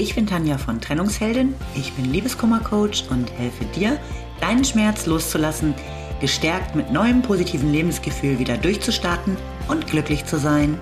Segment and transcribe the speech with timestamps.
[0.00, 3.98] Ich bin Tanja von Trennungsheldin, ich bin Liebeskummercoach und helfe dir,
[4.40, 5.74] deinen Schmerz loszulassen,
[6.20, 10.78] gestärkt mit neuem positiven Lebensgefühl wieder durchzustarten und glücklich zu sein.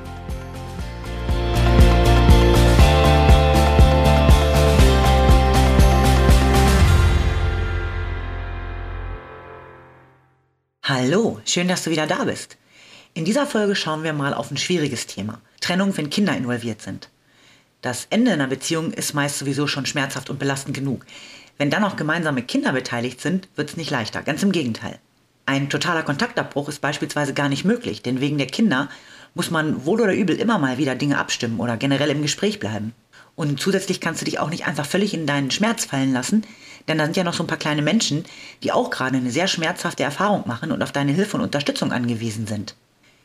[10.83, 12.59] Hallo, schön, dass du wieder da bist.
[13.14, 15.41] In dieser Folge schauen wir mal auf ein schwieriges Thema.
[15.62, 17.09] Trennung, wenn Kinder involviert sind.
[17.83, 21.05] Das Ende einer Beziehung ist meist sowieso schon schmerzhaft und belastend genug.
[21.59, 24.23] Wenn dann auch gemeinsame Kinder beteiligt sind, wird es nicht leichter.
[24.23, 24.99] Ganz im Gegenteil.
[25.47, 28.89] Ein totaler Kontaktabbruch ist beispielsweise gar nicht möglich, denn wegen der Kinder
[29.35, 32.95] muss man wohl oder übel immer mal wieder Dinge abstimmen oder generell im Gespräch bleiben.
[33.37, 36.43] Und zusätzlich kannst du dich auch nicht einfach völlig in deinen Schmerz fallen lassen,
[36.88, 38.24] denn da sind ja noch so ein paar kleine Menschen,
[38.63, 42.47] die auch gerade eine sehr schmerzhafte Erfahrung machen und auf deine Hilfe und Unterstützung angewiesen
[42.47, 42.74] sind.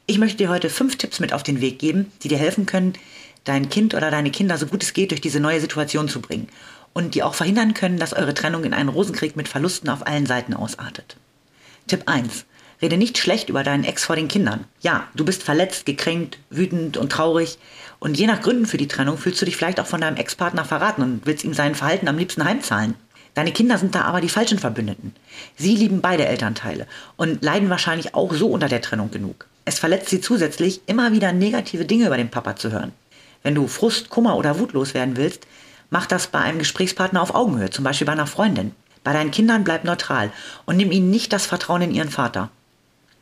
[0.06, 2.94] Ich möchte dir heute fünf Tipps mit auf den Weg geben, die dir helfen können,
[3.44, 6.48] dein Kind oder deine Kinder so gut es geht durch diese neue Situation zu bringen
[6.94, 10.26] und die auch verhindern können, dass eure Trennung in einen Rosenkrieg mit Verlusten auf allen
[10.26, 11.18] Seiten ausartet.
[11.88, 12.46] Tipp 1.
[12.82, 14.66] Rede nicht schlecht über deinen Ex vor den Kindern.
[14.82, 17.60] Ja, du bist verletzt, gekränkt, wütend und traurig
[18.00, 20.66] und je nach Gründen für die Trennung fühlst du dich vielleicht auch von deinem Ex-Partner
[20.66, 22.96] verraten und willst ihm sein Verhalten am liebsten heimzahlen.
[23.34, 25.16] Deine Kinder sind da aber die falschen Verbündeten.
[25.56, 29.46] Sie lieben beide Elternteile und leiden wahrscheinlich auch so unter der Trennung genug.
[29.64, 32.92] Es verletzt sie zusätzlich, immer wieder negative Dinge über den Papa zu hören.
[33.44, 35.48] Wenn du Frust, Kummer oder Wut loswerden willst,
[35.90, 38.74] mach das bei einem Gesprächspartner auf Augenhöhe, zum Beispiel bei einer Freundin.
[39.04, 40.32] Bei deinen Kindern bleib neutral
[40.66, 42.50] und nimm ihnen nicht das Vertrauen in ihren Vater.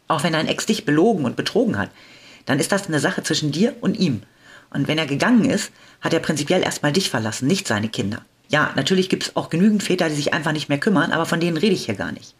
[0.08, 1.90] Auch wenn dein Ex dich belogen und betrogen hat,
[2.46, 4.24] dann ist das eine Sache zwischen dir und ihm.
[4.72, 8.24] Und wenn er gegangen ist, hat er prinzipiell erstmal dich verlassen, nicht seine Kinder.
[8.50, 11.40] Ja, natürlich gibt es auch genügend Väter, die sich einfach nicht mehr kümmern, aber von
[11.40, 12.34] denen rede ich hier gar nicht.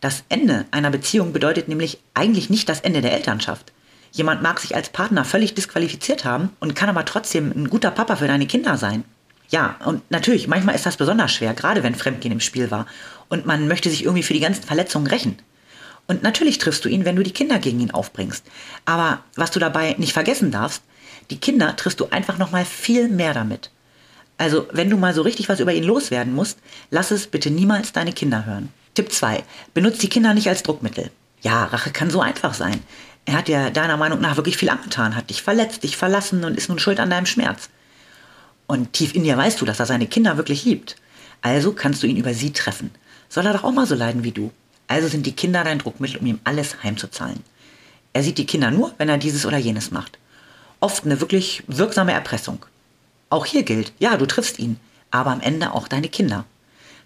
[0.00, 3.72] Das Ende einer Beziehung bedeutet nämlich eigentlich nicht das Ende der Elternschaft.
[4.16, 8.16] Jemand mag sich als Partner völlig disqualifiziert haben und kann aber trotzdem ein guter Papa
[8.16, 9.04] für deine Kinder sein.
[9.50, 12.86] Ja, und natürlich, manchmal ist das besonders schwer, gerade wenn Fremdgehen im Spiel war
[13.28, 15.36] und man möchte sich irgendwie für die ganzen Verletzungen rächen.
[16.06, 18.46] Und natürlich triffst du ihn, wenn du die Kinder gegen ihn aufbringst.
[18.86, 20.82] Aber was du dabei nicht vergessen darfst,
[21.28, 23.70] die Kinder triffst du einfach noch mal viel mehr damit.
[24.38, 26.58] Also, wenn du mal so richtig was über ihn loswerden musst,
[26.90, 28.70] lass es bitte niemals deine Kinder hören.
[28.94, 29.42] Tipp 2.
[29.74, 31.10] Benutzt die Kinder nicht als Druckmittel.
[31.42, 32.80] Ja, Rache kann so einfach sein.
[33.26, 36.56] Er hat dir deiner Meinung nach wirklich viel angetan, hat dich verletzt, dich verlassen und
[36.56, 37.68] ist nun schuld an deinem Schmerz.
[38.68, 40.96] Und tief in dir weißt du, dass er seine Kinder wirklich liebt.
[41.42, 42.92] Also kannst du ihn über sie treffen.
[43.28, 44.52] Soll er doch auch mal so leiden wie du.
[44.86, 47.42] Also sind die Kinder dein Druckmittel, um ihm alles heimzuzahlen.
[48.12, 50.18] Er sieht die Kinder nur, wenn er dieses oder jenes macht.
[50.78, 52.64] Oft eine wirklich wirksame Erpressung.
[53.28, 54.78] Auch hier gilt, ja, du triffst ihn,
[55.10, 56.44] aber am Ende auch deine Kinder.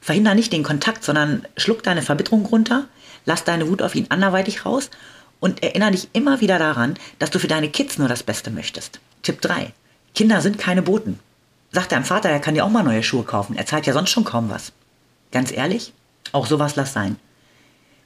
[0.02, 2.86] Verhinder nicht den Kontakt, sondern schluck deine Verbitterung runter,
[3.24, 4.90] lass deine Wut auf ihn anderweitig raus
[5.40, 9.00] und erinnere dich immer wieder daran, dass du für deine Kids nur das Beste möchtest.
[9.22, 9.72] Tipp 3.
[10.14, 11.18] Kinder sind keine Boten.
[11.72, 13.56] Sag deinem Vater, er kann dir auch mal neue Schuhe kaufen.
[13.56, 14.72] Er zahlt ja sonst schon kaum was.
[15.32, 15.92] Ganz ehrlich,
[16.32, 17.16] auch sowas lass sein.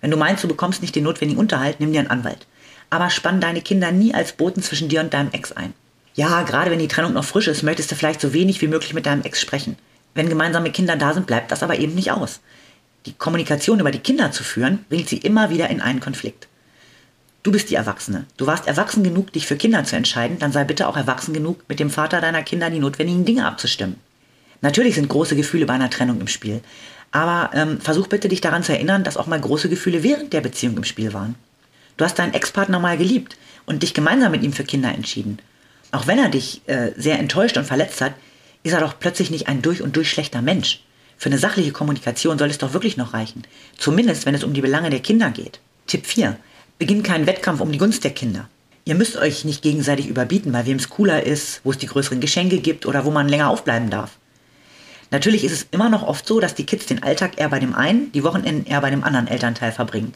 [0.00, 2.46] Wenn du meinst, du bekommst nicht den notwendigen Unterhalt, nimm dir einen Anwalt.
[2.90, 5.72] Aber spann deine Kinder nie als Boten zwischen dir und deinem Ex ein.
[6.14, 8.94] Ja, gerade wenn die Trennung noch frisch ist, möchtest du vielleicht so wenig wie möglich
[8.94, 9.76] mit deinem Ex sprechen.
[10.14, 12.40] Wenn gemeinsame Kinder da sind, bleibt das aber eben nicht aus.
[13.06, 16.48] Die Kommunikation über die Kinder zu führen, bringt sie immer wieder in einen Konflikt.
[17.44, 18.24] Du bist die Erwachsene.
[18.38, 21.62] Du warst erwachsen genug, dich für Kinder zu entscheiden, dann sei bitte auch erwachsen genug,
[21.68, 23.96] mit dem Vater deiner Kinder die notwendigen Dinge abzustimmen.
[24.62, 26.62] Natürlich sind große Gefühle bei einer Trennung im Spiel,
[27.12, 30.40] aber ähm, versuch bitte dich daran zu erinnern, dass auch mal große Gefühle während der
[30.40, 31.34] Beziehung im Spiel waren.
[31.98, 35.38] Du hast deinen Ex-Partner mal geliebt und dich gemeinsam mit ihm für Kinder entschieden.
[35.92, 38.14] Auch wenn er dich äh, sehr enttäuscht und verletzt hat,
[38.62, 40.82] ist er doch plötzlich nicht ein durch und durch schlechter Mensch.
[41.18, 43.42] Für eine sachliche Kommunikation soll es doch wirklich noch reichen.
[43.76, 45.60] Zumindest, wenn es um die Belange der Kinder geht.
[45.86, 46.38] Tipp 4
[46.78, 48.48] beginnt kein Wettkampf um die Gunst der Kinder.
[48.84, 52.20] Ihr müsst euch nicht gegenseitig überbieten, bei wem es cooler ist, wo es die größeren
[52.20, 54.18] Geschenke gibt oder wo man länger aufbleiben darf.
[55.10, 57.74] Natürlich ist es immer noch oft so, dass die Kids den Alltag eher bei dem
[57.74, 60.12] einen, die Wochenenden eher bei dem anderen Elternteil verbringen.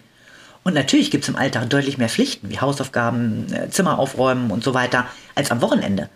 [0.64, 4.64] Und natürlich gibt es im Alltag deutlich mehr Pflichten, wie Hausaufgaben, äh, Zimmer aufräumen und
[4.64, 6.10] so weiter, als am Wochenende.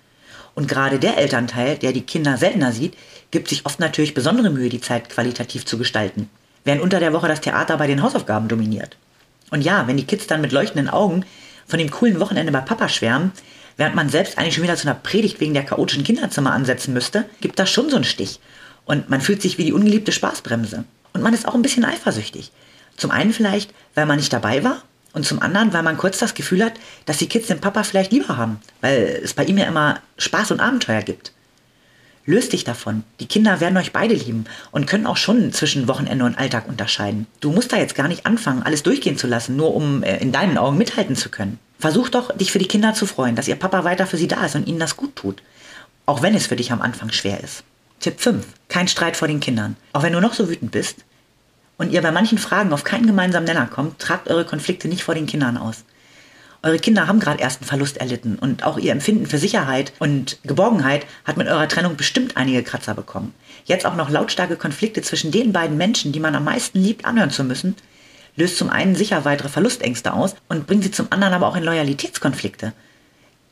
[0.54, 2.94] Und gerade der Elternteil, der die Kinder seltener sieht,
[3.30, 6.28] gibt sich oft natürlich besondere Mühe, die Zeit qualitativ zu gestalten,
[6.64, 8.98] während unter der Woche das Theater bei den Hausaufgaben dominiert.
[9.52, 11.24] Und ja, wenn die Kids dann mit leuchtenden Augen
[11.66, 13.32] von dem coolen Wochenende bei Papa schwärmen,
[13.76, 17.26] während man selbst eigentlich schon wieder zu einer Predigt wegen der chaotischen Kinderzimmer ansetzen müsste,
[17.42, 18.40] gibt das schon so einen Stich.
[18.86, 20.84] Und man fühlt sich wie die ungeliebte Spaßbremse.
[21.12, 22.50] Und man ist auch ein bisschen eifersüchtig.
[22.96, 24.82] Zum einen vielleicht, weil man nicht dabei war
[25.12, 26.72] und zum anderen, weil man kurz das Gefühl hat,
[27.04, 30.50] dass die Kids den Papa vielleicht lieber haben, weil es bei ihm ja immer Spaß
[30.52, 31.32] und Abenteuer gibt.
[32.24, 33.02] Löst dich davon.
[33.18, 37.26] Die Kinder werden euch beide lieben und können auch schon zwischen Wochenende und Alltag unterscheiden.
[37.40, 40.30] Du musst da jetzt gar nicht anfangen, alles durchgehen zu lassen, nur um äh, in
[40.30, 41.58] deinen Augen mithalten zu können.
[41.80, 44.46] Versuch doch, dich für die Kinder zu freuen, dass ihr Papa weiter für sie da
[44.46, 45.42] ist und ihnen das gut tut.
[46.06, 47.64] Auch wenn es für dich am Anfang schwer ist.
[47.98, 48.46] Tipp 5.
[48.68, 49.76] Kein Streit vor den Kindern.
[49.92, 50.98] Auch wenn du noch so wütend bist
[51.76, 55.16] und ihr bei manchen Fragen auf keinen gemeinsamen Nenner kommt, tragt eure Konflikte nicht vor
[55.16, 55.84] den Kindern aus.
[56.64, 60.38] Eure Kinder haben gerade erst einen Verlust erlitten und auch ihr Empfinden für Sicherheit und
[60.44, 63.34] Geborgenheit hat mit eurer Trennung bestimmt einige Kratzer bekommen.
[63.64, 67.30] Jetzt auch noch lautstarke Konflikte zwischen den beiden Menschen, die man am meisten liebt, anhören
[67.30, 67.74] zu müssen,
[68.36, 71.64] löst zum einen sicher weitere Verlustängste aus und bringt sie zum anderen aber auch in
[71.64, 72.72] Loyalitätskonflikte.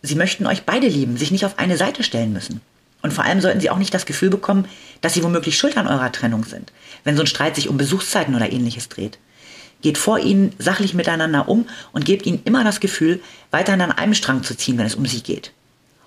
[0.03, 2.61] Sie möchten euch beide lieben, sich nicht auf eine Seite stellen müssen.
[3.03, 4.67] Und vor allem sollten sie auch nicht das Gefühl bekommen,
[5.01, 6.73] dass sie womöglich schuld an eurer Trennung sind,
[7.03, 9.19] wenn so ein Streit sich um Besuchszeiten oder ähnliches dreht.
[9.82, 14.15] Geht vor ihnen sachlich miteinander um und gebt ihnen immer das Gefühl, weiterhin an einem
[14.15, 15.53] Strang zu ziehen, wenn es um sie geht.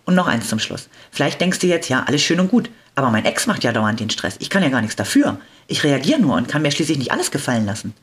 [0.06, 0.90] Und noch eins zum Schluss.
[1.12, 4.00] Vielleicht denkst du jetzt, ja, alles schön und gut, aber mein Ex macht ja dauernd
[4.00, 4.36] den Stress.
[4.40, 5.40] Ich kann ja gar nichts dafür.
[5.68, 7.94] Ich reagiere nur und kann mir schließlich nicht alles gefallen lassen.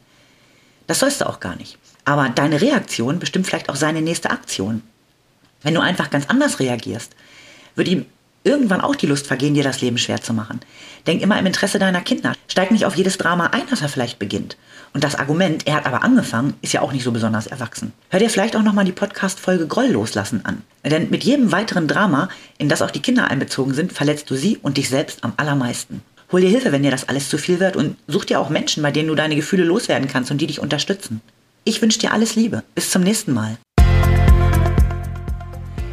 [0.87, 1.79] Das sollst du auch gar nicht.
[2.05, 4.83] Aber deine Reaktion bestimmt vielleicht auch seine nächste Aktion.
[5.63, 7.15] Wenn du einfach ganz anders reagierst,
[7.77, 8.07] wird ihm
[8.45, 10.61] irgendwann auch die Lust vergehen, dir das Leben schwer zu machen.
[11.07, 12.35] Denk immer im Interesse deiner Kinder.
[12.49, 14.57] Steig nicht auf jedes Drama ein, das er vielleicht beginnt.
[14.93, 17.93] Und das Argument, er hat aber angefangen, ist ja auch nicht so besonders erwachsen.
[18.09, 20.63] Hör dir vielleicht auch nochmal die Podcast-Folge Groll loslassen an.
[20.85, 22.29] Denn mit jedem weiteren Drama,
[22.59, 26.03] in das auch die Kinder einbezogen sind, verletzt du sie und dich selbst am allermeisten.
[26.33, 28.83] Hol dir Hilfe, wenn dir das alles zu viel wird und such dir auch Menschen,
[28.83, 31.21] bei denen du deine Gefühle loswerden kannst und die dich unterstützen.
[31.65, 32.63] Ich wünsche dir alles Liebe.
[32.75, 33.59] Bis zum nächsten Mal.